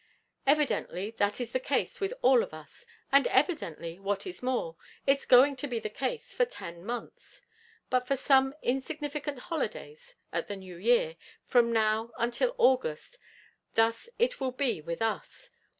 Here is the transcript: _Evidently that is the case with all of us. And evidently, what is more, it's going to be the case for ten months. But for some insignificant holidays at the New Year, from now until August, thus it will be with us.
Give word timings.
_Evidently 0.47 1.11
that 1.17 1.39
is 1.39 1.51
the 1.51 1.59
case 1.59 1.99
with 1.99 2.11
all 2.23 2.41
of 2.41 2.55
us. 2.55 2.87
And 3.11 3.27
evidently, 3.27 3.99
what 3.99 4.25
is 4.25 4.41
more, 4.41 4.75
it's 5.05 5.27
going 5.27 5.55
to 5.57 5.67
be 5.67 5.77
the 5.77 5.91
case 5.91 6.33
for 6.33 6.43
ten 6.43 6.83
months. 6.83 7.43
But 7.91 8.07
for 8.07 8.15
some 8.17 8.55
insignificant 8.63 9.37
holidays 9.37 10.15
at 10.33 10.47
the 10.47 10.55
New 10.55 10.77
Year, 10.77 11.17
from 11.45 11.71
now 11.71 12.13
until 12.17 12.55
August, 12.57 13.19
thus 13.75 14.09
it 14.17 14.39
will 14.39 14.53
be 14.53 14.81
with 14.81 15.03
us. 15.03 15.51